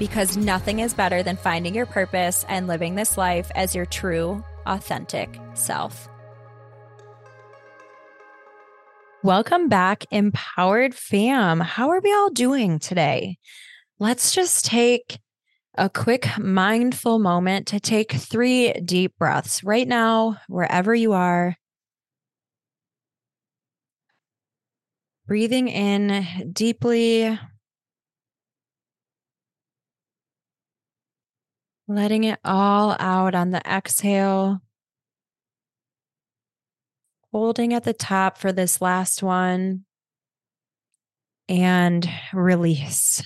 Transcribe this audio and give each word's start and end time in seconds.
because 0.00 0.34
nothing 0.38 0.78
is 0.78 0.94
better 0.94 1.22
than 1.22 1.36
finding 1.36 1.74
your 1.74 1.84
purpose 1.84 2.46
and 2.48 2.66
living 2.66 2.94
this 2.94 3.18
life 3.18 3.50
as 3.54 3.74
your 3.74 3.84
true, 3.84 4.42
authentic 4.64 5.38
self. 5.52 6.08
Welcome 9.22 9.68
back, 9.68 10.06
Empowered 10.10 10.94
Fam. 10.94 11.60
How 11.60 11.90
are 11.90 12.00
we 12.00 12.10
all 12.14 12.30
doing 12.30 12.78
today? 12.78 13.36
Let's 13.98 14.34
just 14.34 14.64
take 14.64 15.18
a 15.76 15.90
quick 15.90 16.26
mindful 16.38 17.18
moment 17.18 17.66
to 17.68 17.78
take 17.78 18.12
three 18.12 18.72
deep 18.72 19.12
breaths 19.18 19.62
right 19.62 19.86
now, 19.86 20.38
wherever 20.48 20.94
you 20.94 21.12
are. 21.12 21.56
Breathing 25.26 25.68
in 25.68 26.50
deeply 26.54 27.38
Letting 31.90 32.22
it 32.22 32.38
all 32.44 32.94
out 33.00 33.34
on 33.34 33.50
the 33.50 33.60
exhale. 33.66 34.60
Holding 37.32 37.74
at 37.74 37.82
the 37.82 37.92
top 37.92 38.38
for 38.38 38.52
this 38.52 38.80
last 38.80 39.24
one. 39.24 39.86
And 41.48 42.08
release. 42.32 43.22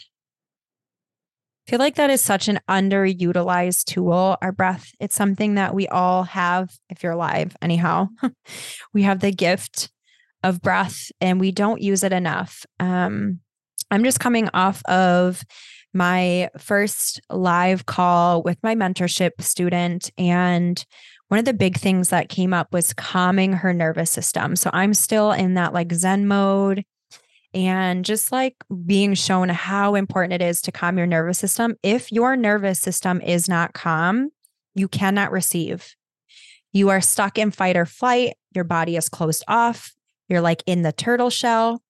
I 1.66 1.70
feel 1.72 1.78
like 1.78 1.96
that 1.96 2.08
is 2.08 2.22
such 2.22 2.48
an 2.48 2.58
underutilized 2.66 3.84
tool. 3.84 4.38
Our 4.40 4.52
breath, 4.52 4.92
it's 4.98 5.14
something 5.14 5.56
that 5.56 5.74
we 5.74 5.86
all 5.88 6.22
have 6.22 6.70
if 6.88 7.02
you're 7.02 7.12
alive, 7.12 7.54
anyhow. 7.60 8.08
we 8.94 9.02
have 9.02 9.20
the 9.20 9.30
gift 9.30 9.90
of 10.42 10.62
breath 10.62 11.12
and 11.20 11.38
we 11.38 11.52
don't 11.52 11.82
use 11.82 12.02
it 12.02 12.14
enough. 12.14 12.64
Um, 12.80 13.40
I'm 13.90 14.04
just 14.04 14.20
coming 14.20 14.48
off 14.54 14.82
of 14.86 15.44
my 15.94 16.50
first 16.58 17.20
live 17.30 17.86
call 17.86 18.42
with 18.42 18.58
my 18.62 18.74
mentorship 18.74 19.40
student. 19.40 20.10
And 20.18 20.84
one 21.28 21.38
of 21.38 21.44
the 21.44 21.54
big 21.54 21.78
things 21.78 22.10
that 22.10 22.28
came 22.28 22.52
up 22.52 22.72
was 22.72 22.92
calming 22.92 23.54
her 23.54 23.72
nervous 23.72 24.10
system. 24.10 24.56
So 24.56 24.70
I'm 24.72 24.94
still 24.94 25.32
in 25.32 25.54
that 25.54 25.72
like 25.72 25.92
Zen 25.92 26.26
mode 26.26 26.84
and 27.54 28.04
just 28.04 28.32
like 28.32 28.56
being 28.84 29.14
shown 29.14 29.48
how 29.48 29.94
important 29.94 30.34
it 30.34 30.42
is 30.42 30.60
to 30.62 30.72
calm 30.72 30.98
your 30.98 31.06
nervous 31.06 31.38
system. 31.38 31.76
If 31.82 32.10
your 32.10 32.36
nervous 32.36 32.80
system 32.80 33.20
is 33.20 33.48
not 33.48 33.72
calm, 33.72 34.30
you 34.74 34.88
cannot 34.88 35.30
receive. 35.30 35.94
You 36.72 36.88
are 36.88 37.00
stuck 37.00 37.38
in 37.38 37.52
fight 37.52 37.76
or 37.76 37.86
flight. 37.86 38.34
Your 38.52 38.64
body 38.64 38.96
is 38.96 39.08
closed 39.08 39.44
off. 39.46 39.94
You're 40.28 40.40
like 40.40 40.64
in 40.66 40.82
the 40.82 40.92
turtle 40.92 41.30
shell. 41.30 41.80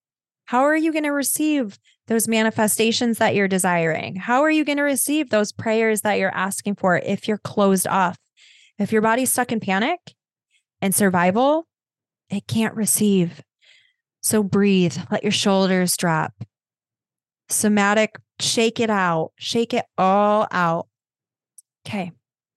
How 0.45 0.61
are 0.63 0.75
you 0.75 0.91
going 0.91 1.03
to 1.03 1.11
receive 1.11 1.79
those 2.07 2.27
manifestations 2.27 3.17
that 3.17 3.35
you're 3.35 3.47
desiring? 3.47 4.15
How 4.15 4.41
are 4.43 4.51
you 4.51 4.63
going 4.63 4.77
to 4.77 4.83
receive 4.83 5.29
those 5.29 5.51
prayers 5.51 6.01
that 6.01 6.19
you're 6.19 6.35
asking 6.35 6.75
for 6.75 6.97
if 6.97 7.27
you're 7.27 7.39
closed 7.39 7.87
off? 7.87 8.17
If 8.77 8.91
your 8.91 9.01
body's 9.01 9.31
stuck 9.31 9.51
in 9.51 9.59
panic 9.59 9.99
and 10.81 10.93
survival, 10.93 11.67
it 12.29 12.47
can't 12.47 12.75
receive. 12.75 13.41
So 14.21 14.43
breathe, 14.43 14.97
let 15.11 15.23
your 15.23 15.31
shoulders 15.31 15.97
drop. 15.97 16.33
Somatic, 17.49 18.15
shake 18.39 18.79
it 18.79 18.89
out, 18.89 19.31
shake 19.37 19.73
it 19.73 19.85
all 19.97 20.47
out. 20.51 20.87
Okay, 21.87 22.11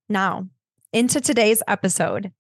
now 0.09 0.49
into 0.93 1.21
today's 1.21 1.63
episode. 1.69 2.33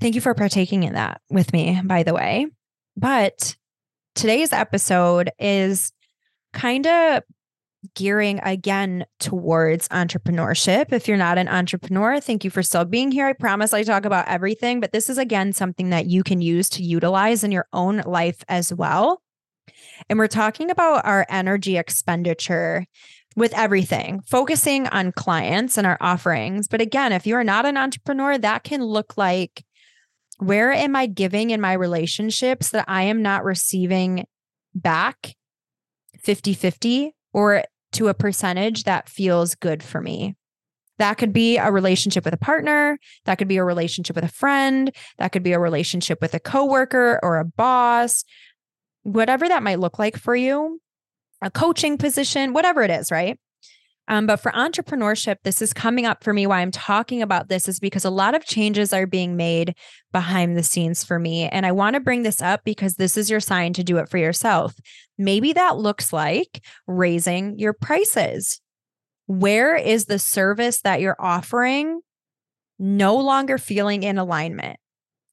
Thank 0.00 0.14
you 0.14 0.20
for 0.20 0.34
partaking 0.34 0.82
in 0.82 0.94
that 0.94 1.20
with 1.30 1.52
me, 1.52 1.80
by 1.84 2.02
the 2.02 2.14
way. 2.14 2.48
But 2.96 3.56
today's 4.14 4.52
episode 4.52 5.30
is 5.38 5.92
kind 6.52 6.86
of 6.86 7.22
gearing 7.94 8.40
again 8.40 9.04
towards 9.20 9.88
entrepreneurship. 9.88 10.92
If 10.92 11.06
you're 11.06 11.16
not 11.16 11.36
an 11.36 11.48
entrepreneur, 11.48 12.20
thank 12.20 12.44
you 12.44 12.50
for 12.50 12.62
still 12.62 12.84
being 12.84 13.10
here. 13.10 13.26
I 13.26 13.34
promise 13.34 13.74
I 13.74 13.82
talk 13.82 14.04
about 14.04 14.28
everything, 14.28 14.80
but 14.80 14.92
this 14.92 15.10
is 15.10 15.18
again 15.18 15.52
something 15.52 15.90
that 15.90 16.06
you 16.06 16.22
can 16.22 16.40
use 16.40 16.70
to 16.70 16.82
utilize 16.82 17.44
in 17.44 17.52
your 17.52 17.66
own 17.72 17.98
life 18.06 18.42
as 18.48 18.72
well. 18.72 19.20
And 20.08 20.18
we're 20.18 20.28
talking 20.28 20.70
about 20.70 21.04
our 21.04 21.26
energy 21.28 21.76
expenditure 21.76 22.86
with 23.36 23.52
everything, 23.54 24.20
focusing 24.26 24.86
on 24.88 25.12
clients 25.12 25.76
and 25.76 25.86
our 25.86 25.98
offerings. 26.00 26.68
But 26.68 26.80
again, 26.80 27.12
if 27.12 27.26
you're 27.26 27.44
not 27.44 27.66
an 27.66 27.76
entrepreneur, 27.76 28.38
that 28.38 28.62
can 28.62 28.82
look 28.82 29.16
like 29.16 29.64
where 30.38 30.72
am 30.72 30.96
I 30.96 31.06
giving 31.06 31.50
in 31.50 31.60
my 31.60 31.72
relationships 31.72 32.70
that 32.70 32.84
I 32.88 33.02
am 33.04 33.22
not 33.22 33.44
receiving 33.44 34.26
back 34.74 35.34
50 36.18 36.54
50 36.54 37.14
or 37.32 37.64
to 37.92 38.08
a 38.08 38.14
percentage 38.14 38.84
that 38.84 39.08
feels 39.08 39.54
good 39.54 39.82
for 39.82 40.00
me. 40.00 40.34
That 40.98 41.18
could 41.18 41.32
be 41.32 41.58
a 41.58 41.70
relationship 41.70 42.24
with 42.24 42.34
a 42.34 42.38
partner. 42.38 42.98
That 43.24 43.36
could 43.36 43.48
be 43.48 43.56
a 43.56 43.64
relationship 43.64 44.14
with 44.14 44.24
a 44.24 44.28
friend. 44.28 44.94
That 45.18 45.32
could 45.32 45.42
be 45.42 45.52
a 45.52 45.58
relationship 45.58 46.20
with 46.20 46.34
a 46.34 46.40
coworker 46.40 47.18
or 47.22 47.38
a 47.38 47.44
boss, 47.44 48.24
whatever 49.02 49.48
that 49.48 49.62
might 49.62 49.80
look 49.80 49.98
like 49.98 50.16
for 50.16 50.36
you, 50.36 50.80
a 51.42 51.50
coaching 51.50 51.98
position, 51.98 52.52
whatever 52.52 52.82
it 52.82 52.90
is, 52.90 53.10
right? 53.10 53.38
Um, 54.06 54.26
but 54.26 54.36
for 54.36 54.52
entrepreneurship, 54.52 55.36
this 55.44 55.62
is 55.62 55.72
coming 55.72 56.04
up 56.04 56.22
for 56.22 56.32
me. 56.34 56.46
Why 56.46 56.60
I'm 56.60 56.70
talking 56.70 57.22
about 57.22 57.48
this 57.48 57.68
is 57.68 57.80
because 57.80 58.04
a 58.04 58.10
lot 58.10 58.34
of 58.34 58.44
changes 58.44 58.92
are 58.92 59.06
being 59.06 59.36
made 59.36 59.74
behind 60.12 60.56
the 60.56 60.62
scenes 60.62 61.02
for 61.02 61.18
me. 61.18 61.48
And 61.48 61.64
I 61.64 61.72
want 61.72 61.94
to 61.94 62.00
bring 62.00 62.22
this 62.22 62.42
up 62.42 62.62
because 62.64 62.96
this 62.96 63.16
is 63.16 63.30
your 63.30 63.40
sign 63.40 63.72
to 63.74 63.84
do 63.84 63.96
it 63.96 64.08
for 64.10 64.18
yourself. 64.18 64.74
Maybe 65.16 65.52
that 65.54 65.78
looks 65.78 66.12
like 66.12 66.62
raising 66.86 67.58
your 67.58 67.72
prices. 67.72 68.60
Where 69.26 69.74
is 69.74 70.04
the 70.04 70.18
service 70.18 70.82
that 70.82 71.00
you're 71.00 71.16
offering 71.18 72.00
no 72.78 73.16
longer 73.16 73.56
feeling 73.56 74.02
in 74.02 74.18
alignment? 74.18 74.78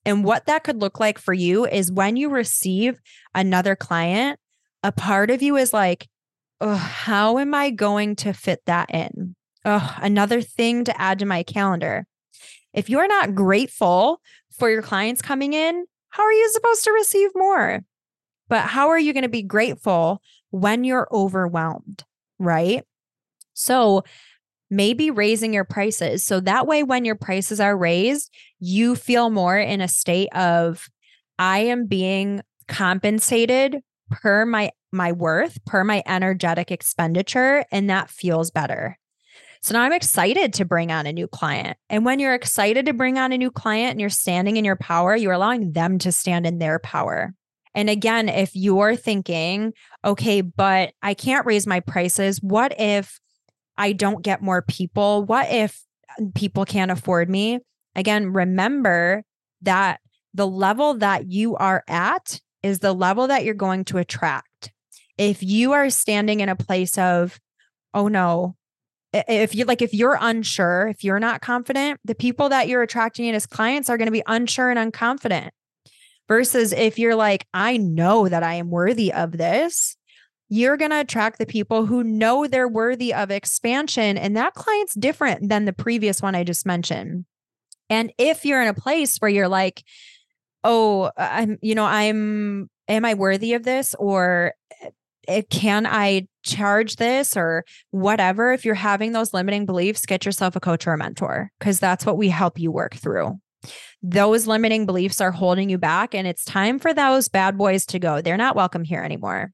And 0.06 0.24
what 0.24 0.46
that 0.46 0.64
could 0.64 0.82
look 0.82 1.00
like 1.00 1.20
for 1.20 1.34
you 1.34 1.66
is 1.66 1.92
when 1.92 2.16
you 2.16 2.30
receive 2.30 3.00
another 3.36 3.76
client, 3.76 4.40
a 4.82 4.92
part 4.92 5.30
of 5.30 5.42
you 5.42 5.58
is 5.58 5.74
like, 5.74 6.08
how 6.62 7.38
am 7.38 7.54
I 7.54 7.70
going 7.72 8.16
to 8.18 8.34
fit 8.34 8.62
that 8.66 8.90
in? 8.92 9.36
Another 9.64 10.42
thing 10.42 10.84
to 10.86 11.02
add 11.02 11.20
to 11.20 11.26
my 11.26 11.44
calendar. 11.44 12.06
If 12.74 12.90
you're 12.90 13.08
not 13.08 13.36
grateful 13.36 14.22
for 14.58 14.70
your 14.70 14.82
clients 14.82 15.22
coming 15.22 15.54
in, 15.54 15.86
how 16.10 16.24
are 16.24 16.34
you 16.34 16.50
supposed 16.50 16.84
to 16.86 16.92
receive 16.92 17.30
more? 17.36 17.82
But 18.48 18.62
how 18.62 18.90
are 18.90 19.00
you 19.00 19.14
going 19.14 19.24
to 19.24 19.30
be 19.30 19.44
grateful 19.44 20.22
when 20.50 20.84
you're 20.84 21.08
overwhelmed? 21.12 22.04
Right. 22.40 22.84
So 23.54 24.04
maybe 24.70 25.12
raising 25.12 25.54
your 25.54 25.64
prices. 25.64 26.26
So 26.26 26.40
that 26.42 26.66
way, 26.66 26.84
when 26.84 27.06
your 27.06 27.16
prices 27.16 27.60
are 27.60 27.78
raised, 27.78 28.34
you 28.60 28.96
feel 28.96 29.30
more 29.30 29.58
in 29.58 29.82
a 29.82 29.88
state 29.88 30.30
of, 30.34 30.90
I 31.38 31.60
am 31.60 31.88
being 31.88 32.42
compensated 32.68 33.80
per 34.10 34.46
my 34.46 34.72
my 34.92 35.12
worth 35.12 35.64
per 35.66 35.84
my 35.84 36.04
energetic 36.06 36.72
expenditure 36.72 37.66
and 37.72 37.90
that 37.90 38.10
feels 38.10 38.52
better. 38.52 38.98
So 39.62 39.74
now 39.74 39.82
I'm 39.84 39.94
excited 39.94 40.54
to 40.54 40.66
bring 40.66 40.92
on 40.92 41.06
a 41.06 41.14
new 41.14 41.28
client. 41.28 41.78
And 41.88 42.04
when 42.04 42.20
you're 42.20 42.34
excited 42.34 42.88
to 42.88 42.94
bring 42.94 43.20
on 43.20 43.32
a 43.32 43.38
new 43.38 43.52
client 43.52 43.92
and 43.92 44.02
you're 44.02 44.10
standing 44.10 44.58
in 44.58 44.66
your 44.66 44.76
power, 44.76 45.16
you're 45.16 45.34
allowing 45.34 45.74
them 45.74 46.00
to 46.00 46.12
stand 46.12 46.48
in 46.48 46.58
their 46.58 46.80
power. 46.80 47.34
And 47.76 47.90
again, 47.90 48.28
if 48.28 48.56
you're 48.56 48.96
thinking, 48.96 49.74
okay, 50.04 50.42
but 50.42 50.94
I 51.02 51.14
can't 51.14 51.46
raise 51.46 51.68
my 51.68 51.80
prices, 51.80 52.40
what 52.42 52.74
if 52.80 53.20
I 53.78 53.94
don't 53.94 54.24
get 54.24 54.42
more 54.42 54.62
people? 54.64 55.24
What 55.26 55.50
if 55.52 55.80
uh, 56.20 56.26
people 56.36 56.66
can't 56.66 56.92
afford 56.92 57.30
me? 57.30 57.60
Again, 57.96 58.34
remember 58.34 59.24
that 59.62 60.00
the 60.34 60.48
level 60.48 60.96
that 60.96 61.30
you 61.30 61.56
are 61.56 61.84
at 61.88 62.42
is 62.64 62.80
the 62.80 62.94
level 62.94 63.28
that 63.28 63.46
you're 63.46 63.54
going 63.54 63.86
to 63.86 63.98
attract. 64.00 64.48
If 65.18 65.44
you 65.44 65.74
are 65.74 65.90
standing 65.90 66.40
in 66.40 66.50
a 66.50 66.56
place 66.56 66.98
of, 66.98 67.40
oh 67.94 68.08
no, 68.08 68.56
if 69.14 69.54
you 69.54 69.66
like, 69.66 69.82
if 69.82 69.94
you're 69.94 70.18
unsure, 70.20 70.88
if 70.88 71.04
you're 71.04 71.20
not 71.20 71.42
confident, 71.42 72.00
the 72.06 72.16
people 72.16 72.50
that 72.50 72.68
you're 72.68 72.82
attracting 72.82 73.26
in 73.26 73.36
as 73.36 73.46
clients 73.46 73.90
are 73.90 73.98
going 73.98 74.08
to 74.08 74.12
be 74.12 74.24
unsure 74.28 74.70
and 74.70 74.94
unconfident. 74.94 75.50
Versus 76.28 76.72
if 76.72 76.98
you're 76.98 77.16
like, 77.16 77.46
I 77.54 77.76
know 77.76 78.30
that 78.30 78.42
I 78.42 78.54
am 78.54 78.70
worthy 78.70 79.12
of 79.12 79.34
this, 79.34 79.98
you're 80.48 80.78
going 80.78 80.92
to 80.92 81.00
attract 81.02 81.40
the 81.40 81.46
people 81.46 81.86
who 81.86 82.06
know 82.06 82.48
they're 82.48 82.70
worthy 82.70 83.14
of 83.14 83.32
expansion. 83.32 84.18
And 84.18 84.38
that 84.38 84.54
client's 84.54 84.94
different 84.94 85.50
than 85.50 85.66
the 85.66 85.74
previous 85.74 86.22
one 86.22 86.36
I 86.36 86.46
just 86.46 86.66
mentioned. 86.66 87.26
And 87.90 88.14
if 88.18 88.46
you're 88.46 88.62
in 88.62 88.70
a 88.70 88.74
place 88.74 89.18
where 89.18 89.32
you're 89.32 89.50
like, 89.50 89.84
oh, 90.64 91.12
I'm, 91.18 91.58
you 91.62 91.76
know, 91.76 91.86
I'm, 91.86 92.70
am 92.88 93.06
I 93.06 93.14
worthy 93.14 93.54
of 93.54 93.64
this? 93.64 93.94
Or 93.96 94.54
eh, 94.82 94.90
eh, 95.32 95.42
can 95.50 95.86
I 95.86 96.28
charge 96.44 96.96
this 96.96 97.38
or 97.38 97.66
whatever? 97.92 98.52
If 98.52 98.66
you're 98.66 98.76
having 98.76 99.12
those 99.12 99.34
limiting 99.34 99.66
beliefs, 99.66 100.06
get 100.06 100.26
yourself 100.26 100.56
a 100.56 100.60
coach 100.60 100.88
or 100.88 100.94
a 100.94 100.98
mentor 100.98 101.52
because 101.60 101.80
that's 101.80 102.06
what 102.06 102.18
we 102.18 102.30
help 102.30 102.60
you 102.60 102.72
work 102.72 102.96
through. 102.96 103.40
Those 104.02 104.48
limiting 104.48 104.86
beliefs 104.86 105.22
are 105.22 105.32
holding 105.32 105.70
you 105.70 105.78
back, 105.78 106.16
and 106.16 106.28
it's 106.28 106.44
time 106.44 106.80
for 106.80 106.94
those 106.94 107.30
bad 107.30 107.58
boys 107.58 107.86
to 107.88 108.00
go. 108.00 108.22
They're 108.22 108.38
not 108.38 108.56
welcome 108.56 108.84
here 108.84 109.04
anymore. 109.04 109.52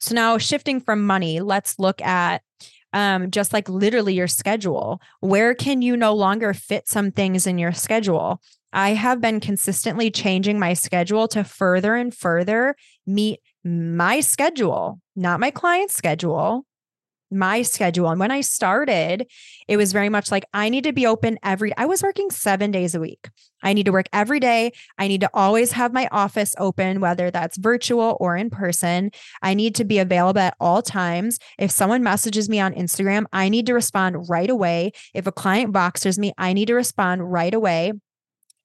So 0.00 0.14
now 0.14 0.38
shifting 0.38 0.80
from 0.80 1.06
money, 1.06 1.40
let's 1.40 1.78
look 1.78 2.02
at 2.02 2.42
um, 2.92 3.30
just 3.30 3.52
like 3.52 3.68
literally 3.68 4.14
your 4.14 4.26
schedule. 4.26 5.00
Where 5.20 5.54
can 5.54 5.80
you 5.80 5.96
no 5.96 6.14
longer 6.14 6.52
fit 6.52 6.88
some 6.88 7.12
things 7.12 7.46
in 7.46 7.58
your 7.58 7.72
schedule? 7.72 8.40
I 8.72 8.90
have 8.90 9.20
been 9.20 9.38
consistently 9.38 10.10
changing 10.10 10.58
my 10.58 10.74
schedule 10.74 11.28
to 11.28 11.44
further 11.44 11.94
and 11.94 12.14
further 12.14 12.74
meet 13.06 13.40
my 13.64 14.20
schedule, 14.20 15.00
not 15.14 15.40
my 15.40 15.50
client's 15.50 15.94
schedule, 15.94 16.66
my 17.30 17.62
schedule. 17.62 18.10
And 18.10 18.20
when 18.20 18.30
I 18.30 18.42
started, 18.42 19.26
it 19.66 19.78
was 19.78 19.92
very 19.92 20.10
much 20.10 20.30
like 20.30 20.44
I 20.52 20.68
need 20.68 20.84
to 20.84 20.92
be 20.92 21.06
open 21.06 21.38
every 21.42 21.74
I 21.78 21.86
was 21.86 22.02
working 22.02 22.30
7 22.30 22.70
days 22.70 22.94
a 22.94 23.00
week. 23.00 23.30
I 23.62 23.72
need 23.72 23.86
to 23.86 23.92
work 23.92 24.06
every 24.12 24.38
day. 24.38 24.72
I 24.98 25.08
need 25.08 25.22
to 25.22 25.30
always 25.32 25.72
have 25.72 25.94
my 25.94 26.08
office 26.12 26.54
open 26.58 27.00
whether 27.00 27.30
that's 27.30 27.56
virtual 27.56 28.18
or 28.20 28.36
in 28.36 28.50
person. 28.50 29.12
I 29.40 29.54
need 29.54 29.74
to 29.76 29.84
be 29.84 29.98
available 29.98 30.40
at 30.40 30.56
all 30.60 30.82
times. 30.82 31.38
If 31.58 31.70
someone 31.70 32.02
messages 32.02 32.50
me 32.50 32.60
on 32.60 32.74
Instagram, 32.74 33.24
I 33.32 33.48
need 33.48 33.64
to 33.66 33.74
respond 33.74 34.28
right 34.28 34.50
away. 34.50 34.92
If 35.14 35.26
a 35.26 35.32
client 35.32 35.72
Voxers 35.72 36.18
me, 36.18 36.32
I 36.36 36.52
need 36.52 36.66
to 36.66 36.74
respond 36.74 37.32
right 37.32 37.54
away. 37.54 37.92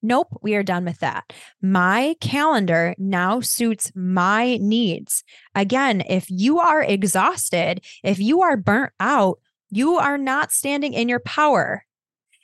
Nope, 0.01 0.27
we 0.41 0.55
are 0.55 0.63
done 0.63 0.85
with 0.85 0.99
that. 0.99 1.33
My 1.61 2.15
calendar 2.21 2.94
now 2.97 3.39
suits 3.39 3.91
my 3.95 4.57
needs. 4.57 5.23
Again, 5.55 6.03
if 6.07 6.29
you 6.29 6.59
are 6.59 6.83
exhausted, 6.83 7.83
if 8.03 8.19
you 8.19 8.41
are 8.41 8.57
burnt 8.57 8.94
out, 8.99 9.39
you 9.69 9.95
are 9.95 10.17
not 10.17 10.51
standing 10.51 10.94
in 10.94 11.09
your 11.09 11.19
power. 11.19 11.83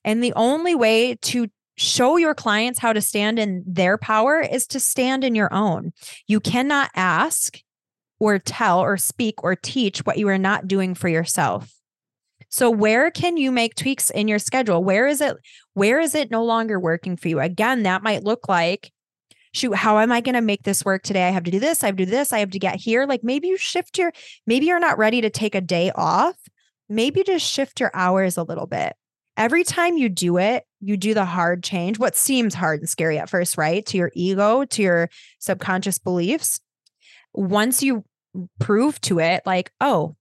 And 0.03 0.23
the 0.23 0.33
only 0.35 0.75
way 0.75 1.15
to 1.15 1.47
show 1.75 2.17
your 2.17 2.35
clients 2.35 2.79
how 2.79 2.93
to 2.93 3.01
stand 3.01 3.39
in 3.39 3.63
their 3.65 3.97
power 3.97 4.39
is 4.39 4.67
to 4.67 4.79
stand 4.79 5.23
in 5.23 5.35
your 5.35 5.53
own. 5.53 5.93
You 6.27 6.39
cannot 6.39 6.91
ask 6.95 7.59
or 8.19 8.39
tell 8.39 8.79
or 8.79 8.97
speak 8.97 9.43
or 9.43 9.55
teach 9.55 10.05
what 10.05 10.17
you 10.17 10.27
are 10.27 10.37
not 10.37 10.67
doing 10.67 10.95
for 10.95 11.07
yourself. 11.07 11.73
So 12.53 12.69
where 12.69 13.09
can 13.09 13.35
you 13.35 13.51
make 13.51 13.73
tweaks 13.73 14.11
in 14.11 14.27
your 14.27 14.37
schedule? 14.37 14.83
Where 14.83 15.07
is 15.07 15.21
it 15.21 15.37
where 15.73 15.99
is 15.99 16.13
it 16.13 16.29
no 16.29 16.43
longer 16.43 16.79
working 16.79 17.17
for 17.17 17.27
you? 17.27 17.39
Again, 17.39 17.81
that 17.81 18.03
might 18.03 18.23
look 18.23 18.47
like 18.47 18.91
shoot, 19.53 19.73
how 19.73 19.97
am 19.97 20.11
I 20.11 20.21
going 20.21 20.35
to 20.35 20.41
make 20.41 20.61
this 20.61 20.85
work 20.85 21.01
today? 21.01 21.27
I 21.27 21.31
have 21.31 21.45
to 21.45 21.51
do 21.51 21.59
this, 21.59 21.83
I 21.83 21.87
have 21.87 21.95
to 21.95 22.05
do 22.05 22.11
this, 22.11 22.31
I 22.31 22.37
have 22.37 22.51
to 22.51 22.59
get 22.59 22.75
here. 22.75 23.07
Like 23.07 23.23
maybe 23.23 23.47
you 23.47 23.57
shift 23.57 23.97
your 23.97 24.13
maybe 24.45 24.67
you're 24.67 24.79
not 24.79 24.99
ready 24.99 25.19
to 25.21 25.31
take 25.31 25.55
a 25.55 25.61
day 25.61 25.91
off. 25.95 26.35
Maybe 26.87 27.23
just 27.23 27.51
shift 27.51 27.79
your 27.79 27.89
hours 27.95 28.37
a 28.37 28.43
little 28.43 28.67
bit. 28.67 28.93
Every 29.35 29.63
time 29.63 29.97
you 29.97 30.07
do 30.07 30.37
it, 30.37 30.63
you 30.79 30.95
do 30.95 31.15
the 31.15 31.25
hard 31.25 31.63
change, 31.63 31.97
what 31.97 32.15
seems 32.15 32.53
hard 32.53 32.81
and 32.81 32.87
scary 32.87 33.17
at 33.17 33.31
first, 33.31 33.57
right? 33.57 33.83
To 33.87 33.97
your 33.97 34.11
ego, 34.13 34.63
to 34.63 34.81
your 34.83 35.09
subconscious 35.39 35.97
beliefs. 35.97 36.59
Once 37.33 37.81
you 37.81 38.05
prove 38.59 39.01
to 39.01 39.17
it, 39.17 39.41
like, 39.43 39.71
oh, 39.81 40.15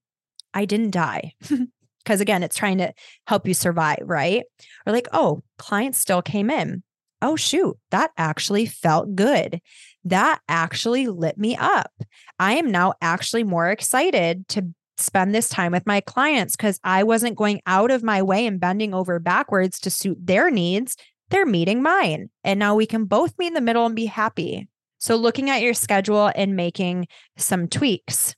I 0.54 0.64
didn't 0.64 0.92
die. 0.92 1.34
because 2.04 2.20
again, 2.20 2.42
it's 2.42 2.56
trying 2.56 2.78
to 2.78 2.92
help 3.26 3.46
you 3.46 3.54
survive, 3.54 4.02
right? 4.02 4.44
Or 4.86 4.92
like, 4.92 5.08
oh, 5.12 5.42
clients 5.58 5.98
still 5.98 6.22
came 6.22 6.50
in. 6.50 6.82
Oh, 7.20 7.36
shoot, 7.36 7.76
that 7.90 8.10
actually 8.16 8.66
felt 8.66 9.14
good. 9.14 9.60
That 10.04 10.40
actually 10.48 11.06
lit 11.06 11.38
me 11.38 11.56
up. 11.56 11.92
I 12.38 12.54
am 12.54 12.70
now 12.70 12.94
actually 13.00 13.44
more 13.44 13.70
excited 13.70 14.48
to 14.48 14.66
spend 14.96 15.34
this 15.34 15.48
time 15.48 15.72
with 15.72 15.86
my 15.86 16.00
clients 16.00 16.56
because 16.56 16.80
I 16.82 17.04
wasn't 17.04 17.36
going 17.36 17.60
out 17.66 17.90
of 17.90 18.02
my 18.02 18.22
way 18.22 18.46
and 18.46 18.60
bending 18.60 18.92
over 18.92 19.18
backwards 19.18 19.78
to 19.80 19.90
suit 19.90 20.18
their 20.20 20.50
needs. 20.50 20.96
They're 21.30 21.46
meeting 21.46 21.82
mine. 21.82 22.30
And 22.44 22.58
now 22.58 22.74
we 22.74 22.86
can 22.86 23.04
both 23.04 23.38
meet 23.38 23.48
in 23.48 23.54
the 23.54 23.60
middle 23.60 23.86
and 23.86 23.96
be 23.96 24.06
happy. 24.06 24.68
So, 24.98 25.16
looking 25.16 25.50
at 25.50 25.62
your 25.62 25.74
schedule 25.74 26.30
and 26.36 26.54
making 26.54 27.08
some 27.36 27.66
tweaks 27.66 28.36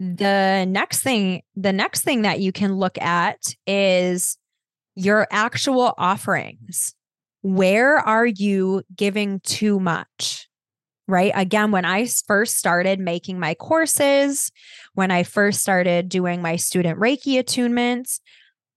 the 0.00 0.64
next 0.66 1.02
thing 1.02 1.42
the 1.54 1.72
next 1.72 2.00
thing 2.00 2.22
that 2.22 2.40
you 2.40 2.52
can 2.52 2.74
look 2.74 2.98
at 2.98 3.54
is 3.66 4.38
your 4.96 5.26
actual 5.30 5.94
offerings. 5.98 6.94
Where 7.42 7.98
are 7.98 8.26
you 8.26 8.82
giving 8.94 9.40
too 9.40 9.78
much? 9.78 10.48
Right? 11.06 11.32
Again 11.34 11.70
when 11.70 11.84
i 11.84 12.06
first 12.06 12.56
started 12.56 12.98
making 12.98 13.38
my 13.38 13.54
courses 13.54 14.50
when 14.94 15.10
i 15.10 15.22
first 15.22 15.60
started 15.60 16.08
doing 16.08 16.40
my 16.40 16.56
student 16.56 16.98
reiki 16.98 17.38
attunements 17.38 18.20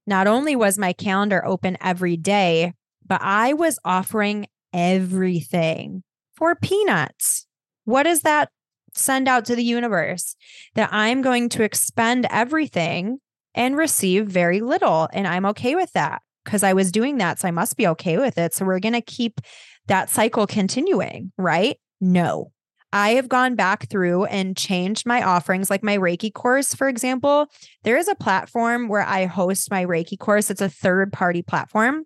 not 0.05 0.27
only 0.27 0.55
was 0.55 0.77
my 0.77 0.93
calendar 0.93 1.45
open 1.45 1.77
every 1.79 2.17
day 2.17 2.73
but 3.05 3.21
i 3.21 3.53
was 3.53 3.79
offering 3.85 4.47
everything 4.73 6.03
for 6.35 6.55
peanuts. 6.55 7.45
What 7.85 8.03
does 8.03 8.21
that 8.21 8.49
send 8.95 9.27
out 9.27 9.45
to 9.45 9.55
the 9.55 9.63
universe 9.63 10.35
that 10.75 10.89
I'm 10.91 11.21
going 11.21 11.49
to 11.49 11.63
expend 11.63 12.27
everything 12.29 13.19
and 13.55 13.77
receive 13.77 14.27
very 14.27 14.61
little. 14.61 15.09
And 15.13 15.27
I'm 15.27 15.45
okay 15.47 15.75
with 15.75 15.91
that 15.93 16.21
because 16.43 16.63
I 16.63 16.73
was 16.73 16.91
doing 16.91 17.17
that. 17.17 17.39
So 17.39 17.47
I 17.47 17.51
must 17.51 17.77
be 17.77 17.87
okay 17.87 18.17
with 18.17 18.37
it. 18.37 18.53
So 18.53 18.65
we're 18.65 18.79
going 18.79 18.93
to 18.93 19.01
keep 19.01 19.41
that 19.87 20.09
cycle 20.09 20.47
continuing, 20.47 21.31
right? 21.37 21.77
No. 22.01 22.51
I 22.91 23.11
have 23.11 23.27
gone 23.27 23.55
back 23.55 23.89
through 23.89 24.25
and 24.25 24.55
changed 24.55 25.07
my 25.07 25.23
offerings, 25.23 25.71
like 25.71 25.83
my 25.83 25.97
Reiki 25.97 26.31
course, 26.31 26.75
for 26.75 26.87
example. 26.87 27.47
There 27.83 27.97
is 27.97 28.07
a 28.07 28.13
platform 28.13 28.87
where 28.87 29.01
I 29.01 29.25
host 29.25 29.71
my 29.71 29.83
Reiki 29.83 30.17
course, 30.17 30.51
it's 30.51 30.61
a 30.61 30.69
third 30.69 31.11
party 31.11 31.41
platform. 31.41 32.03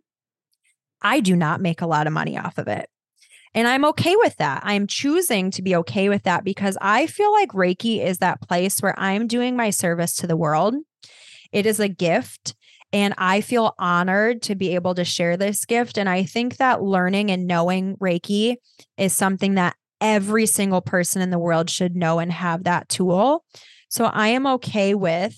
I 1.02 1.20
do 1.20 1.36
not 1.36 1.62
make 1.62 1.82
a 1.82 1.88
lot 1.88 2.08
of 2.08 2.14
money 2.14 2.38
off 2.38 2.58
of 2.58 2.70
it. 2.70 2.90
And 3.54 3.68
I'm 3.68 3.86
okay 3.86 4.16
with 4.16 4.36
that. 4.38 4.62
I'm 4.64 4.88
choosing 4.88 5.52
to 5.52 5.62
be 5.62 5.76
okay 5.78 6.10
with 6.10 6.24
that 6.24 6.44
because 6.44 6.78
I 6.82 7.08
feel 7.08 7.32
like 7.32 7.50
Reiki 7.50 8.04
is 8.04 8.20
that 8.20 8.42
place 8.42 8.80
where 8.80 8.98
I'm 9.00 9.28
doing 9.28 9.56
my 9.56 9.70
service 9.70 10.16
to 10.18 10.28
the 10.28 10.38
world. 10.38 10.76
It 11.52 11.66
is 11.66 11.80
a 11.80 11.88
gift. 11.88 12.56
And 12.94 13.14
I 13.18 13.42
feel 13.42 13.76
honored 13.78 14.42
to 14.44 14.56
be 14.56 14.74
able 14.74 14.96
to 14.96 15.04
share 15.04 15.36
this 15.36 15.66
gift. 15.66 15.98
And 15.98 16.08
I 16.08 16.24
think 16.24 16.56
that 16.58 16.82
learning 16.82 17.32
and 17.32 17.46
knowing 17.46 17.98
Reiki 17.98 18.56
is 18.98 19.12
something 19.12 19.56
that 19.56 19.76
every 20.00 20.46
single 20.46 20.82
person 20.82 21.22
in 21.22 21.30
the 21.30 21.40
world 21.40 21.70
should 21.70 21.96
know 21.96 22.20
and 22.20 22.32
have 22.32 22.64
that 22.64 22.88
tool. 22.88 23.44
So 23.90 24.06
I 24.06 24.30
am 24.30 24.48
okay 24.48 24.94
with 24.94 25.38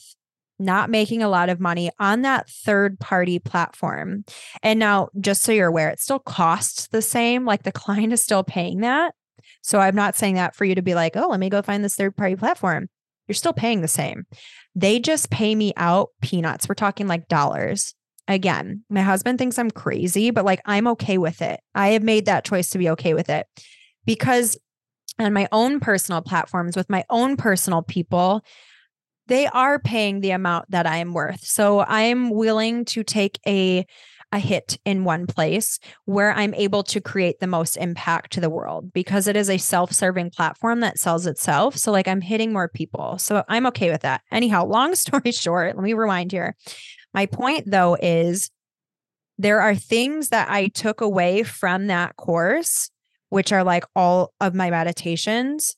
not 0.59 0.89
making 0.89 1.23
a 1.23 1.29
lot 1.29 1.49
of 1.49 1.59
money 1.59 1.89
on 1.99 2.21
that 2.23 2.49
third 2.49 2.99
party 2.99 3.39
platform. 3.39 4.25
And 4.61 4.79
now, 4.79 5.09
just 5.19 5.43
so 5.43 5.51
you're 5.51 5.67
aware, 5.67 5.89
it 5.89 5.99
still 5.99 6.19
costs 6.19 6.87
the 6.87 7.01
same. 7.01 7.45
Like 7.45 7.63
the 7.63 7.71
client 7.71 8.13
is 8.13 8.21
still 8.21 8.43
paying 8.43 8.81
that. 8.81 9.13
So 9.61 9.79
I'm 9.79 9.95
not 9.95 10.15
saying 10.15 10.35
that 10.35 10.55
for 10.55 10.65
you 10.65 10.75
to 10.75 10.81
be 10.81 10.95
like, 10.95 11.15
oh, 11.15 11.27
let 11.29 11.39
me 11.39 11.49
go 11.49 11.61
find 11.61 11.83
this 11.83 11.95
third 11.95 12.15
party 12.15 12.35
platform. 12.35 12.89
You're 13.27 13.35
still 13.35 13.53
paying 13.53 13.81
the 13.81 13.87
same. 13.87 14.25
They 14.75 14.99
just 14.99 15.29
pay 15.29 15.53
me 15.55 15.73
out 15.77 16.09
peanuts. 16.21 16.67
We're 16.67 16.75
talking 16.75 17.07
like 17.07 17.27
dollars. 17.27 17.93
Again, 18.27 18.83
my 18.89 19.01
husband 19.01 19.39
thinks 19.39 19.57
I'm 19.57 19.71
crazy, 19.71 20.29
but 20.31 20.45
like 20.45 20.61
I'm 20.65 20.87
okay 20.89 21.17
with 21.17 21.41
it. 21.41 21.59
I 21.73 21.89
have 21.89 22.03
made 22.03 22.25
that 22.25 22.45
choice 22.45 22.69
to 22.71 22.77
be 22.77 22.89
okay 22.89 23.13
with 23.13 23.29
it 23.29 23.47
because 24.05 24.57
on 25.19 25.33
my 25.33 25.47
own 25.51 25.79
personal 25.79 26.21
platforms 26.21 26.75
with 26.75 26.89
my 26.89 27.03
own 27.09 27.37
personal 27.37 27.81
people, 27.81 28.41
they 29.29 29.47
are 29.47 29.79
paying 29.79 30.19
the 30.19 30.31
amount 30.31 30.69
that 30.71 30.85
I 30.85 30.97
am 30.97 31.13
worth. 31.13 31.45
So 31.45 31.81
I'm 31.81 32.29
willing 32.29 32.85
to 32.85 33.03
take 33.03 33.39
a 33.47 33.85
a 34.31 34.37
hit 34.37 34.77
in 34.85 35.05
one 35.05 35.25
place 35.25 35.79
where 36.05 36.31
I'm 36.33 36.53
able 36.53 36.83
to 36.83 37.01
create 37.01 37.39
the 37.39 37.47
most 37.47 37.77
impact 37.77 38.31
to 38.33 38.39
the 38.39 38.49
world 38.49 38.93
because 38.93 39.27
it 39.27 39.35
is 39.35 39.49
a 39.49 39.57
self-serving 39.57 40.29
platform 40.29 40.81
that 40.81 40.99
sells 40.99 41.25
itself. 41.25 41.75
So 41.77 41.91
like 41.91 42.07
I'm 42.07 42.21
hitting 42.21 42.53
more 42.53 42.67
people. 42.67 43.17
So 43.17 43.43
I'm 43.47 43.65
okay 43.67 43.89
with 43.89 44.01
that. 44.01 44.21
Anyhow, 44.31 44.65
long 44.65 44.93
story 45.03 45.31
short, 45.31 45.75
let 45.75 45.83
me 45.83 45.93
rewind 45.93 46.31
here. 46.31 46.55
My 47.11 47.25
point 47.25 47.71
though 47.71 47.97
is 47.99 48.51
there 49.39 49.61
are 49.61 49.73
things 49.73 50.29
that 50.29 50.49
I 50.51 50.67
took 50.67 51.01
away 51.01 51.41
from 51.41 51.87
that 51.87 52.15
course 52.15 52.91
which 53.29 53.51
are 53.51 53.63
like 53.63 53.85
all 53.95 54.33
of 54.41 54.53
my 54.53 54.69
meditations 54.69 55.75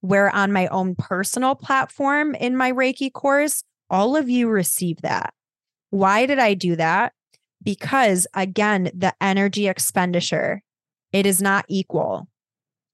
where 0.00 0.34
on 0.34 0.52
my 0.52 0.66
own 0.68 0.94
personal 0.94 1.54
platform 1.54 2.34
in 2.34 2.56
my 2.56 2.72
Reiki 2.72 3.12
course, 3.12 3.62
all 3.88 4.16
of 4.16 4.28
you 4.30 4.48
receive 4.48 5.02
that. 5.02 5.34
Why 5.90 6.26
did 6.26 6.38
I 6.38 6.54
do 6.54 6.76
that? 6.76 7.12
Because 7.62 8.26
again, 8.34 8.90
the 8.94 9.12
energy 9.20 9.68
expenditure, 9.68 10.62
it 11.12 11.26
is 11.26 11.42
not 11.42 11.64
equal. 11.68 12.28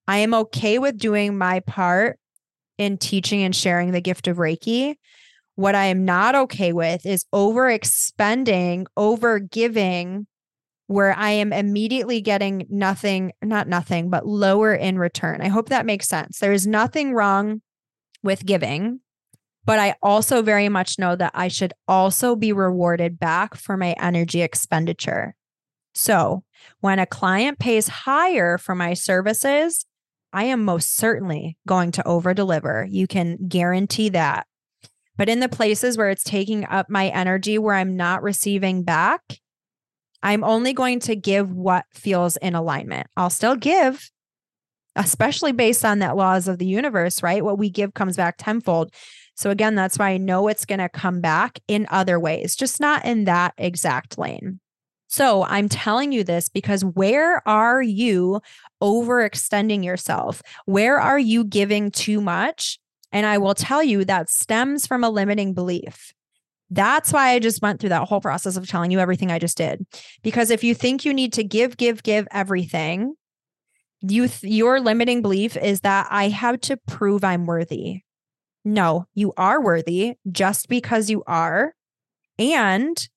I 0.09 0.19
am 0.19 0.35
okay 0.35 0.79
with 0.79 0.99
doing 0.99 1.37
my 1.37 1.61
part 1.61 2.19
in 2.79 2.99
teaching 2.99 3.43
and 3.43 3.55
sharing 3.55 3.93
the 3.93 4.01
gift 4.01 4.29
of 4.29 4.39
Reiki. 4.39 4.97
What 5.55 5.75
I 5.75 5.87
am 5.87 6.05
not 6.05 6.35
okay 6.35 6.73
with 6.73 7.07
is 7.07 7.25
over 7.33 7.69
expending, 7.71 8.87
over 8.97 9.39
giving, 9.39 10.27
where 10.87 11.13
I 11.17 11.31
am 11.31 11.53
immediately 11.53 12.21
getting 12.21 12.67
nothing, 12.71 13.33
not 13.43 13.69
nothing, 13.69 14.09
but 14.09 14.27
lower 14.27 14.75
in 14.75 14.99
return. 14.99 15.41
I 15.41 15.49
hope 15.49 15.69
that 15.69 15.87
makes 15.87 16.09
sense. 16.09 16.39
There 16.39 16.53
is 16.53 16.67
nothing 16.67 17.13
wrong 17.13 17.63
with 18.23 18.47
giving, 18.47 19.01
but 19.65 19.79
I 19.81 19.97
also 20.03 20.43
very 20.43 20.69
much 20.69 20.99
know 20.99 21.17
that 21.17 21.33
I 21.35 21.49
should 21.49 21.75
also 21.89 22.37
be 22.37 22.53
rewarded 22.53 23.19
back 23.19 23.57
for 23.57 23.77
my 23.77 23.97
energy 24.01 24.43
expenditure. 24.43 25.35
So 25.95 26.45
when 26.81 26.99
a 26.99 27.07
client 27.07 27.59
pays 27.59 27.89
higher 27.89 28.59
for 28.59 28.75
my 28.75 28.95
services, 28.95 29.87
I 30.33 30.45
am 30.45 30.65
most 30.65 30.97
certainly 30.97 31.57
going 31.67 31.91
to 31.93 32.07
over 32.07 32.35
deliver. 32.35 32.87
You 32.89 33.07
can 33.07 33.49
guarantee 33.49 34.11
that. 34.11 34.47
But 35.17 35.29
in 35.29 35.41
the 35.41 35.49
places 35.49 35.97
where 35.97 36.11
it's 36.11 36.23
taking 36.23 36.67
up 36.67 36.91
my 36.91 37.09
energy, 37.09 37.59
where 37.59 37.75
I'm 37.75 37.97
not 37.97 38.23
receiving 38.23 38.83
back, 38.83 39.23
I'm 40.27 40.43
only 40.43 40.73
going 40.73 40.99
to 41.01 41.15
give 41.15 41.53
what 41.53 41.85
feels 41.93 42.37
in 42.39 42.57
alignment. 42.57 43.07
I'll 43.17 43.31
still 43.31 43.55
give, 43.55 44.11
especially 44.97 45.53
based 45.53 45.85
on 45.85 46.01
that 46.01 46.17
laws 46.17 46.49
of 46.49 46.59
the 46.59 46.67
universe, 46.67 47.23
right? 47.23 47.45
What 47.45 47.59
we 47.59 47.71
give 47.71 47.95
comes 47.95 48.17
back 48.17 48.35
tenfold. 48.37 48.93
So 49.37 49.51
again, 49.51 49.77
that's 49.77 50.01
why 50.01 50.11
I 50.11 50.17
know 50.17 50.49
it's 50.49 50.65
going 50.65 50.81
to 50.81 50.89
come 50.89 51.21
back 51.21 51.61
in 51.69 51.87
other 51.91 52.19
ways, 52.19 52.57
just 52.57 52.81
not 52.81 53.05
in 53.05 53.23
that 53.27 53.55
exact 53.57 54.19
lane. 54.19 54.59
So 55.07 55.45
I'm 55.45 55.69
telling 55.69 56.11
you 56.11 56.25
this 56.25 56.49
because 56.49 56.85
where 56.85 57.41
are 57.47 57.81
you 57.81 58.41
overextending 58.83 59.85
yourself? 59.85 60.43
Where 60.65 60.99
are 60.99 61.21
you 61.21 61.45
giving 61.45 61.93
too 61.93 62.21
much? 62.21 62.81
And 63.13 63.27
I 63.27 63.39
will 63.39 63.55
tell 63.55 63.85
you 63.85 64.05
that 64.07 64.29
stems 64.29 64.89
from 64.89 65.05
a 65.05 65.09
limiting 65.09 65.55
belief. 65.55 66.13
That's 66.71 67.13
why 67.13 67.31
I 67.31 67.39
just 67.39 67.63
went 67.63 67.81
through 67.81 67.91
that 67.91 68.09
whole 68.09 68.21
process 68.21 68.57
of 68.57 68.69
telling 68.69 68.91
you 68.91 68.99
everything 68.99 69.31
I 69.31 69.39
just 69.39 69.57
did. 69.57 69.87
Because 70.23 70.51
if 70.51 70.65
you 70.65 70.75
think 70.75 71.05
you 71.05 71.15
need 71.15 71.33
to 71.35 71.45
give, 71.45 71.77
give, 71.77 72.03
give 72.03 72.27
everything, 72.33 73.15
you 74.01 74.29
th- 74.29 74.53
your 74.53 74.81
limiting 74.81 75.23
belief 75.23 75.57
is 75.57 75.81
that 75.81 76.09
I 76.11 76.29
have 76.29 76.61
to 76.63 76.77
prove 76.87 77.25
I'm 77.25 77.47
worthy. 77.47 78.03
No, 78.65 79.07
you 79.15 79.33
are 79.37 79.63
worthy 79.63 80.15
just 80.31 80.69
because 80.69 81.09
you 81.09 81.23
are. 81.27 81.73
And 82.39 83.09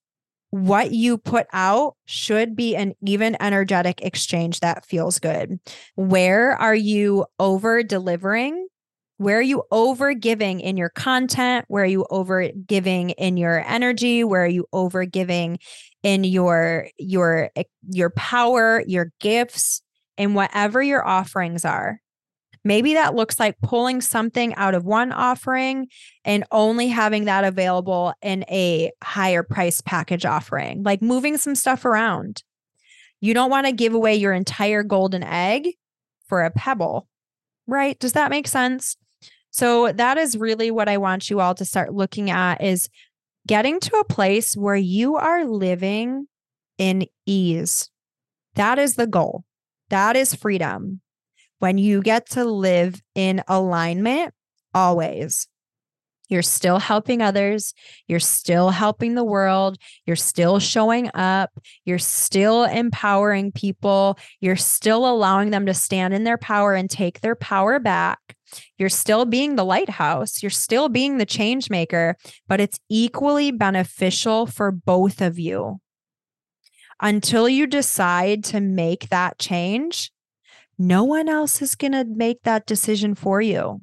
what 0.51 0.91
you 0.91 1.17
put 1.17 1.47
out 1.53 1.95
should 2.05 2.55
be 2.55 2.75
an 2.75 2.93
even 3.05 3.35
energetic 3.41 4.01
exchange 4.01 4.61
that 4.61 4.85
feels 4.85 5.19
good. 5.19 5.59
Where 5.95 6.53
are 6.53 6.75
you 6.75 7.25
over 7.39 7.83
delivering? 7.83 8.68
Where 9.19 9.39
are 9.39 9.41
you 9.41 9.63
over 9.69 10.13
giving 10.13 10.61
in 10.61 10.77
your 10.77 10.87
content? 10.87 11.65
Where 11.67 11.83
are 11.83 11.87
you 11.87 12.05
over 12.09 12.47
giving 12.65 13.09
in 13.09 13.35
your 13.35 13.61
energy? 13.67 14.23
Where 14.23 14.45
are 14.45 14.47
you 14.47 14.65
over 14.71 15.03
giving 15.03 15.59
in 16.03 16.23
your 16.23 16.87
your 16.97 17.51
eh, 17.57 17.63
your 17.89 18.11
power, 18.11 18.81
your 18.87 19.11
gifts, 19.19 19.81
and 20.17 20.35
whatever 20.35 20.81
your 20.81 21.05
offerings 21.05 21.65
are? 21.65 21.99
Maybe 22.63 22.93
that 22.93 23.13
looks 23.13 23.41
like 23.41 23.59
pulling 23.61 23.99
something 23.99 24.55
out 24.55 24.73
of 24.73 24.85
one 24.85 25.11
offering 25.11 25.87
and 26.23 26.45
only 26.49 26.87
having 26.87 27.25
that 27.25 27.43
available 27.43 28.13
in 28.21 28.45
a 28.49 28.89
higher 29.03 29.43
price 29.43 29.81
package 29.81 30.23
offering, 30.23 30.83
like 30.83 31.01
moving 31.01 31.35
some 31.35 31.55
stuff 31.55 31.83
around. 31.83 32.41
You 33.19 33.33
don't 33.33 33.49
want 33.49 33.67
to 33.67 33.73
give 33.73 33.93
away 33.93 34.15
your 34.15 34.31
entire 34.31 34.83
golden 34.83 35.23
egg 35.23 35.71
for 36.27 36.45
a 36.45 36.51
pebble, 36.51 37.09
right? 37.67 37.99
Does 37.99 38.13
that 38.13 38.29
make 38.29 38.47
sense? 38.47 38.95
So 39.51 39.91
that 39.91 40.17
is 40.17 40.37
really 40.37 40.71
what 40.71 40.89
I 40.89 40.97
want 40.97 41.29
you 41.29 41.39
all 41.39 41.55
to 41.55 41.65
start 41.65 41.93
looking 41.93 42.29
at 42.29 42.61
is 42.61 42.89
getting 43.47 43.79
to 43.79 43.97
a 43.97 44.05
place 44.05 44.55
where 44.55 44.75
you 44.75 45.15
are 45.15 45.45
living 45.45 46.27
in 46.77 47.05
ease. 47.25 47.89
That 48.55 48.79
is 48.79 48.95
the 48.95 49.07
goal. 49.07 49.43
That 49.89 50.15
is 50.15 50.35
freedom 50.35 51.01
when 51.59 51.77
you 51.77 52.01
get 52.01 52.29
to 52.31 52.45
live 52.45 53.01
in 53.15 53.43
alignment 53.47 54.33
always. 54.73 55.47
You're 56.29 56.43
still 56.43 56.77
helping 56.77 57.23
others. 57.23 57.73
You're 58.07 58.19
still 58.19 58.69
helping 58.69 59.15
the 59.15 59.23
world. 59.23 59.77
You're 60.05 60.15
still 60.15 60.59
showing 60.59 61.09
up. 61.15 61.49
You're 61.85 61.97
still 61.97 62.65
empowering 62.65 63.51
people. 63.51 64.17
You're 64.39 64.55
still 64.55 65.09
allowing 65.09 65.49
them 65.49 65.65
to 65.65 65.73
stand 65.73 66.13
in 66.13 66.23
their 66.23 66.37
power 66.37 66.75
and 66.75 66.87
take 66.87 67.21
their 67.21 67.35
power 67.35 67.79
back. 67.79 68.19
You're 68.77 68.89
still 68.89 69.25
being 69.25 69.55
the 69.55 69.65
lighthouse. 69.65 70.41
You're 70.41 70.49
still 70.49 70.89
being 70.89 71.17
the 71.17 71.25
change 71.25 71.69
maker, 71.69 72.15
but 72.47 72.59
it's 72.59 72.79
equally 72.89 73.51
beneficial 73.51 74.45
for 74.45 74.71
both 74.71 75.21
of 75.21 75.39
you. 75.39 75.79
Until 77.01 77.47
you 77.47 77.65
decide 77.65 78.43
to 78.45 78.59
make 78.59 79.09
that 79.09 79.39
change, 79.39 80.11
no 80.77 81.03
one 81.03 81.29
else 81.29 81.61
is 81.61 81.75
going 81.75 81.93
to 81.93 82.05
make 82.05 82.43
that 82.43 82.65
decision 82.65 83.15
for 83.15 83.41
you. 83.41 83.81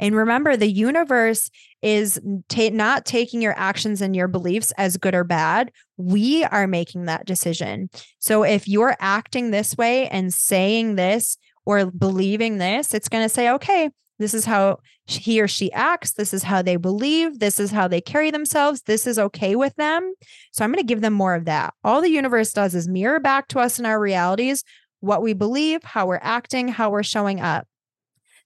And 0.00 0.16
remember, 0.16 0.56
the 0.56 0.70
universe 0.70 1.50
is 1.82 2.18
ta- 2.48 2.70
not 2.72 3.04
taking 3.04 3.42
your 3.42 3.54
actions 3.56 4.00
and 4.00 4.16
your 4.16 4.28
beliefs 4.28 4.72
as 4.78 4.96
good 4.96 5.14
or 5.14 5.24
bad. 5.24 5.70
We 5.98 6.44
are 6.44 6.66
making 6.66 7.04
that 7.04 7.26
decision. 7.26 7.90
So 8.18 8.42
if 8.42 8.66
you're 8.66 8.96
acting 8.98 9.50
this 9.50 9.76
way 9.76 10.08
and 10.08 10.32
saying 10.32 10.96
this 10.96 11.36
or 11.70 11.86
believing 11.86 12.58
this, 12.58 12.94
it's 12.94 13.08
going 13.08 13.24
to 13.24 13.28
say, 13.28 13.48
okay, 13.48 13.90
this 14.18 14.34
is 14.34 14.44
how 14.44 14.80
he 15.06 15.40
or 15.40 15.46
she 15.46 15.70
acts. 15.72 16.12
This 16.12 16.34
is 16.34 16.42
how 16.42 16.62
they 16.62 16.74
believe. 16.74 17.38
This 17.38 17.60
is 17.60 17.70
how 17.70 17.86
they 17.86 18.00
carry 18.00 18.32
themselves. 18.32 18.82
This 18.82 19.06
is 19.06 19.20
okay 19.20 19.54
with 19.54 19.76
them. 19.76 20.12
So 20.50 20.64
I'm 20.64 20.72
going 20.72 20.82
to 20.82 20.86
give 20.86 21.00
them 21.00 21.12
more 21.12 21.34
of 21.36 21.44
that. 21.44 21.72
All 21.84 22.00
the 22.00 22.10
universe 22.10 22.52
does 22.52 22.74
is 22.74 22.88
mirror 22.88 23.20
back 23.20 23.46
to 23.48 23.60
us 23.60 23.78
in 23.78 23.86
our 23.86 24.00
realities 24.00 24.64
what 24.98 25.22
we 25.22 25.32
believe, 25.32 25.82
how 25.82 26.06
we're 26.06 26.18
acting, 26.20 26.68
how 26.68 26.90
we're 26.90 27.02
showing 27.02 27.40
up. 27.40 27.66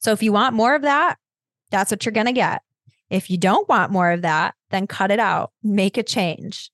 So 0.00 0.12
if 0.12 0.22
you 0.22 0.32
want 0.32 0.54
more 0.54 0.74
of 0.74 0.82
that, 0.82 1.18
that's 1.70 1.90
what 1.90 2.04
you're 2.04 2.12
going 2.12 2.26
to 2.26 2.32
get. 2.32 2.62
If 3.10 3.30
you 3.30 3.38
don't 3.38 3.68
want 3.68 3.90
more 3.90 4.12
of 4.12 4.22
that, 4.22 4.54
then 4.70 4.86
cut 4.86 5.10
it 5.10 5.18
out, 5.18 5.50
make 5.64 5.96
a 5.96 6.02
change. 6.04 6.70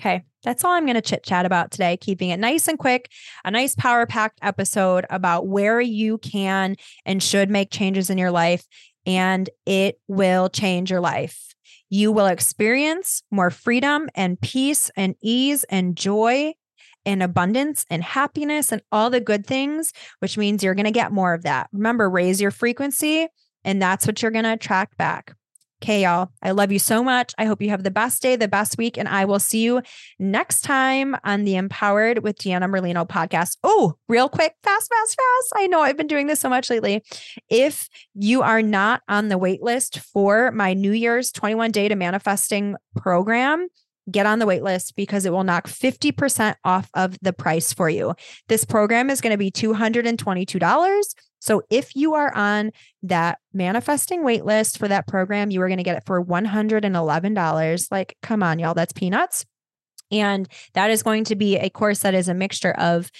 Okay, 0.00 0.22
that's 0.44 0.64
all 0.64 0.72
I'm 0.72 0.86
going 0.86 0.94
to 0.94 1.02
chit 1.02 1.22
chat 1.22 1.44
about 1.44 1.70
today, 1.70 1.98
keeping 1.98 2.30
it 2.30 2.38
nice 2.38 2.68
and 2.68 2.78
quick, 2.78 3.10
a 3.44 3.50
nice 3.50 3.74
power 3.74 4.06
packed 4.06 4.38
episode 4.40 5.04
about 5.10 5.46
where 5.46 5.78
you 5.78 6.16
can 6.16 6.76
and 7.04 7.22
should 7.22 7.50
make 7.50 7.70
changes 7.70 8.08
in 8.08 8.16
your 8.16 8.30
life, 8.30 8.64
and 9.04 9.50
it 9.66 10.00
will 10.08 10.48
change 10.48 10.90
your 10.90 11.02
life. 11.02 11.54
You 11.90 12.12
will 12.12 12.28
experience 12.28 13.22
more 13.30 13.50
freedom 13.50 14.08
and 14.14 14.40
peace 14.40 14.90
and 14.96 15.16
ease 15.22 15.64
and 15.64 15.94
joy 15.96 16.54
and 17.04 17.22
abundance 17.22 17.84
and 17.90 18.02
happiness 18.02 18.72
and 18.72 18.80
all 18.90 19.10
the 19.10 19.20
good 19.20 19.46
things, 19.46 19.92
which 20.20 20.38
means 20.38 20.64
you're 20.64 20.74
going 20.74 20.84
to 20.86 20.92
get 20.92 21.12
more 21.12 21.34
of 21.34 21.42
that. 21.42 21.68
Remember, 21.72 22.08
raise 22.08 22.40
your 22.40 22.52
frequency, 22.52 23.28
and 23.64 23.82
that's 23.82 24.06
what 24.06 24.22
you're 24.22 24.30
going 24.30 24.44
to 24.44 24.54
attract 24.54 24.96
back. 24.96 25.34
Okay, 25.82 26.02
y'all. 26.02 26.28
I 26.42 26.50
love 26.50 26.70
you 26.70 26.78
so 26.78 27.02
much. 27.02 27.32
I 27.38 27.46
hope 27.46 27.62
you 27.62 27.70
have 27.70 27.84
the 27.84 27.90
best 27.90 28.20
day, 28.20 28.36
the 28.36 28.48
best 28.48 28.76
week, 28.76 28.98
and 28.98 29.08
I 29.08 29.24
will 29.24 29.38
see 29.38 29.62
you 29.62 29.80
next 30.18 30.60
time 30.60 31.16
on 31.24 31.44
the 31.44 31.56
Empowered 31.56 32.18
with 32.18 32.36
Deanna 32.36 32.68
Merlino 32.68 33.08
podcast. 33.08 33.56
Oh, 33.64 33.94
real 34.06 34.28
quick, 34.28 34.54
fast, 34.62 34.90
fast, 34.90 35.16
fast. 35.16 35.52
I 35.56 35.68
know 35.68 35.80
I've 35.80 35.96
been 35.96 36.06
doing 36.06 36.26
this 36.26 36.38
so 36.38 36.50
much 36.50 36.68
lately. 36.68 37.02
If 37.48 37.88
you 38.14 38.42
are 38.42 38.60
not 38.60 39.00
on 39.08 39.28
the 39.28 39.38
wait 39.38 39.62
list 39.62 40.00
for 40.00 40.50
my 40.52 40.74
New 40.74 40.92
Year's 40.92 41.32
21 41.32 41.70
Day 41.70 41.88
to 41.88 41.96
Manifesting 41.96 42.76
program, 42.96 43.66
get 44.10 44.26
on 44.26 44.38
the 44.38 44.46
wait 44.46 44.62
list 44.62 44.96
because 44.96 45.24
it 45.24 45.32
will 45.32 45.44
knock 45.44 45.66
50% 45.66 46.56
off 46.62 46.90
of 46.92 47.16
the 47.22 47.32
price 47.32 47.72
for 47.72 47.88
you. 47.88 48.14
This 48.48 48.66
program 48.66 49.08
is 49.08 49.22
going 49.22 49.32
to 49.32 49.38
be 49.38 49.50
$222. 49.50 51.14
So 51.40 51.62
if 51.70 51.96
you 51.96 52.14
are 52.14 52.34
on 52.34 52.70
that 53.02 53.38
manifesting 53.52 54.22
wait 54.22 54.44
list 54.44 54.78
for 54.78 54.88
that 54.88 55.08
program, 55.08 55.50
you 55.50 55.60
are 55.62 55.68
going 55.68 55.78
to 55.78 55.84
get 55.84 55.96
it 55.96 56.04
for 56.06 56.24
$111. 56.24 57.90
Like, 57.90 58.16
come 58.22 58.42
on, 58.42 58.58
y'all, 58.58 58.74
that's 58.74 58.92
peanuts. 58.92 59.46
And 60.12 60.48
that 60.74 60.90
is 60.90 61.02
going 61.02 61.24
to 61.24 61.36
be 61.36 61.56
a 61.56 61.70
course 61.70 62.00
that 62.00 62.14
is 62.14 62.28
a 62.28 62.34
mixture 62.34 62.72
of 62.72 63.10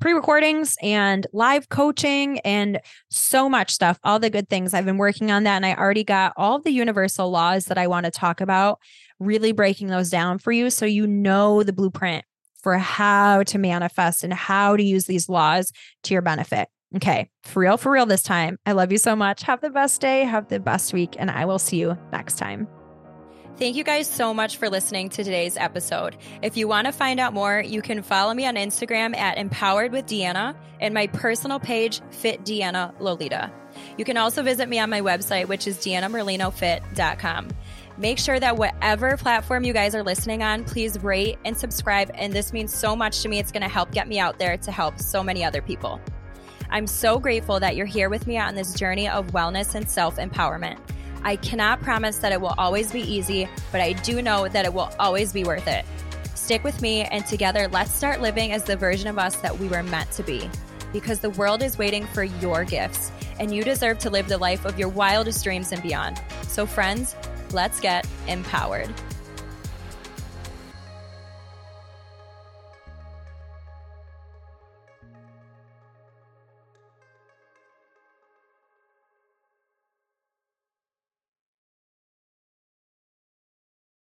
pre 0.00 0.12
recordings 0.12 0.76
and 0.82 1.26
live 1.32 1.68
coaching 1.68 2.40
and 2.40 2.80
so 3.10 3.48
much 3.48 3.70
stuff, 3.70 3.98
all 4.02 4.18
the 4.18 4.30
good 4.30 4.48
things. 4.48 4.74
I've 4.74 4.84
been 4.84 4.98
working 4.98 5.30
on 5.30 5.44
that. 5.44 5.56
And 5.56 5.66
I 5.66 5.74
already 5.74 6.04
got 6.04 6.32
all 6.36 6.58
the 6.58 6.72
universal 6.72 7.30
laws 7.30 7.66
that 7.66 7.78
I 7.78 7.86
want 7.86 8.04
to 8.04 8.10
talk 8.10 8.40
about 8.40 8.78
really 9.18 9.52
breaking 9.52 9.88
those 9.88 10.10
down 10.10 10.38
for 10.38 10.50
you 10.50 10.70
so 10.70 10.86
you 10.86 11.06
know 11.06 11.62
the 11.62 11.72
blueprint 11.72 12.24
for 12.62 12.78
how 12.78 13.42
to 13.44 13.58
manifest 13.58 14.24
and 14.24 14.34
how 14.34 14.76
to 14.76 14.82
use 14.82 15.04
these 15.04 15.28
laws 15.28 15.72
to 16.02 16.14
your 16.14 16.22
benefit. 16.22 16.68
Okay, 16.96 17.30
for 17.44 17.60
real, 17.60 17.76
for 17.76 17.92
real 17.92 18.06
this 18.06 18.22
time. 18.22 18.58
I 18.66 18.72
love 18.72 18.90
you 18.90 18.98
so 18.98 19.14
much. 19.14 19.42
Have 19.42 19.60
the 19.60 19.70
best 19.70 20.00
day, 20.00 20.24
have 20.24 20.48
the 20.48 20.58
best 20.58 20.92
week, 20.92 21.14
and 21.18 21.30
I 21.30 21.44
will 21.44 21.60
see 21.60 21.76
you 21.76 21.96
next 22.12 22.36
time. 22.36 22.66
Thank 23.56 23.76
you 23.76 23.84
guys 23.84 24.08
so 24.08 24.32
much 24.32 24.56
for 24.56 24.70
listening 24.70 25.10
to 25.10 25.22
today's 25.22 25.56
episode. 25.56 26.16
If 26.42 26.56
you 26.56 26.66
want 26.66 26.86
to 26.86 26.92
find 26.92 27.20
out 27.20 27.34
more, 27.34 27.60
you 27.60 27.82
can 27.82 28.02
follow 28.02 28.32
me 28.32 28.46
on 28.46 28.54
Instagram 28.54 29.14
at 29.14 29.36
Empowered 29.36 29.92
with 29.92 30.06
Deanna 30.06 30.56
and 30.80 30.94
my 30.94 31.06
personal 31.08 31.60
page, 31.60 32.00
Fit 32.10 32.42
Deanna 32.42 32.98
Lolita. 33.00 33.52
You 33.98 34.04
can 34.04 34.16
also 34.16 34.42
visit 34.42 34.68
me 34.68 34.78
on 34.78 34.88
my 34.88 35.02
website, 35.02 35.46
which 35.46 35.66
is 35.66 35.76
deannamerlinofit.com. 35.78 37.48
Make 37.98 38.18
sure 38.18 38.40
that 38.40 38.56
whatever 38.56 39.16
platform 39.18 39.62
you 39.62 39.74
guys 39.74 39.94
are 39.94 40.02
listening 40.02 40.42
on, 40.42 40.64
please 40.64 40.98
rate 41.02 41.38
and 41.44 41.54
subscribe. 41.56 42.10
And 42.14 42.32
this 42.32 42.54
means 42.54 42.74
so 42.74 42.96
much 42.96 43.20
to 43.22 43.28
me. 43.28 43.38
It's 43.38 43.52
going 43.52 43.62
to 43.62 43.68
help 43.68 43.92
get 43.92 44.08
me 44.08 44.18
out 44.18 44.38
there 44.38 44.56
to 44.56 44.72
help 44.72 44.98
so 44.98 45.22
many 45.22 45.44
other 45.44 45.60
people. 45.60 46.00
I'm 46.72 46.86
so 46.86 47.18
grateful 47.18 47.58
that 47.58 47.74
you're 47.74 47.86
here 47.86 48.08
with 48.08 48.26
me 48.26 48.38
on 48.38 48.54
this 48.54 48.74
journey 48.74 49.08
of 49.08 49.28
wellness 49.28 49.74
and 49.74 49.88
self 49.88 50.16
empowerment. 50.16 50.78
I 51.22 51.36
cannot 51.36 51.80
promise 51.80 52.18
that 52.18 52.32
it 52.32 52.40
will 52.40 52.54
always 52.56 52.92
be 52.92 53.00
easy, 53.00 53.48
but 53.72 53.80
I 53.80 53.92
do 53.92 54.22
know 54.22 54.48
that 54.48 54.64
it 54.64 54.72
will 54.72 54.90
always 54.98 55.32
be 55.32 55.44
worth 55.44 55.66
it. 55.66 55.84
Stick 56.34 56.64
with 56.64 56.80
me, 56.80 57.02
and 57.02 57.26
together, 57.26 57.68
let's 57.68 57.92
start 57.92 58.20
living 58.20 58.52
as 58.52 58.64
the 58.64 58.76
version 58.76 59.08
of 59.08 59.18
us 59.18 59.36
that 59.36 59.58
we 59.58 59.68
were 59.68 59.82
meant 59.82 60.10
to 60.12 60.22
be. 60.22 60.48
Because 60.92 61.18
the 61.18 61.30
world 61.30 61.62
is 61.62 61.76
waiting 61.76 62.06
for 62.06 62.24
your 62.24 62.64
gifts, 62.64 63.12
and 63.38 63.54
you 63.54 63.64
deserve 63.64 63.98
to 64.00 64.10
live 64.10 64.28
the 64.28 64.38
life 64.38 64.64
of 64.64 64.78
your 64.78 64.88
wildest 64.88 65.44
dreams 65.44 65.72
and 65.72 65.82
beyond. 65.82 66.20
So, 66.42 66.66
friends, 66.66 67.16
let's 67.52 67.80
get 67.80 68.06
empowered. 68.26 68.92